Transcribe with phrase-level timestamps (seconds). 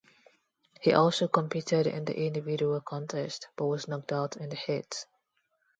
[0.81, 5.05] He also competed in the individual contest, but was knocked out in the heats.